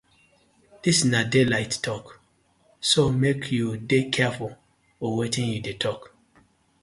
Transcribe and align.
Dis 0.85 0.99
na 1.11 1.19
daylight 1.33 1.73
tok 1.85 2.05
so 2.89 3.01
mek 3.21 3.41
yu 3.57 3.67
dey 3.89 4.05
carfull 4.15 4.55
for 4.99 5.11
wetin 5.17 5.49
yu 5.53 5.59
dey 5.65 5.77
tok. 5.83 6.01